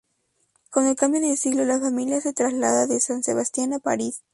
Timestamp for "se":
2.21-2.33